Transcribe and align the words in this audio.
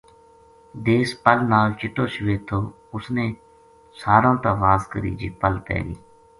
دیس 0.85 1.09
پل 1.23 1.37
نال 1.51 1.69
چِٹو 1.79 2.03
شوید 2.15 2.41
تھو 2.47 2.59
اس 2.95 3.05
نے 3.15 3.25
ساراں 4.01 4.35
تا 4.43 4.51
واز 4.61 4.81
کری 4.91 5.11
جے 5.19 5.29
پل 5.41 5.53
پے 5.65 5.77
گئی 5.85 5.93